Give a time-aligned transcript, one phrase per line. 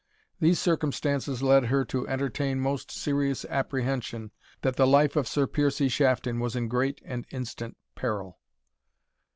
[0.39, 4.31] These circumstances led her to entertain most serious apprehension
[4.63, 8.39] that the life of Sir Piercie Shafton was in great and instant peril.